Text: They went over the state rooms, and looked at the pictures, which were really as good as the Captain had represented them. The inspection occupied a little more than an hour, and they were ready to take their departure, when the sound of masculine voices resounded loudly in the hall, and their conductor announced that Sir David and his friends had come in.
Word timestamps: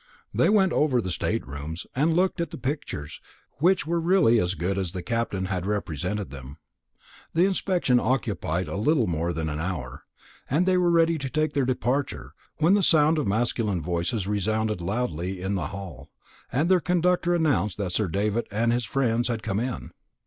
They 0.33 0.49
went 0.49 0.73
over 0.73 0.99
the 0.99 1.11
state 1.11 1.45
rooms, 1.45 1.85
and 1.95 2.15
looked 2.15 2.41
at 2.41 2.49
the 2.49 2.57
pictures, 2.57 3.21
which 3.59 3.85
were 3.85 3.99
really 4.01 4.39
as 4.39 4.55
good 4.55 4.79
as 4.79 4.93
the 4.93 5.03
Captain 5.03 5.45
had 5.45 5.67
represented 5.67 6.31
them. 6.31 6.57
The 7.35 7.45
inspection 7.45 7.99
occupied 7.99 8.67
a 8.67 8.77
little 8.77 9.05
more 9.05 9.31
than 9.31 9.47
an 9.47 9.59
hour, 9.59 10.05
and 10.49 10.65
they 10.65 10.75
were 10.75 10.89
ready 10.89 11.19
to 11.19 11.29
take 11.29 11.53
their 11.53 11.65
departure, 11.65 12.33
when 12.57 12.73
the 12.73 12.81
sound 12.81 13.19
of 13.19 13.27
masculine 13.27 13.83
voices 13.83 14.25
resounded 14.25 14.81
loudly 14.81 15.39
in 15.39 15.53
the 15.53 15.67
hall, 15.67 16.09
and 16.51 16.67
their 16.67 16.79
conductor 16.79 17.35
announced 17.35 17.77
that 17.77 17.91
Sir 17.91 18.07
David 18.07 18.47
and 18.49 18.73
his 18.73 18.85
friends 18.85 19.27
had 19.27 19.43
come 19.43 19.59
in. 19.59 19.91